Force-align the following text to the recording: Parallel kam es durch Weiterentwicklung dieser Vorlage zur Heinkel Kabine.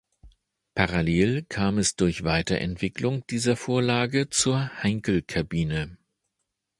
Parallel 0.73 1.43
kam 1.43 1.77
es 1.77 1.95
durch 1.95 2.23
Weiterentwicklung 2.23 3.23
dieser 3.27 3.55
Vorlage 3.55 4.31
zur 4.31 4.81
Heinkel 4.81 5.21
Kabine. 5.21 5.95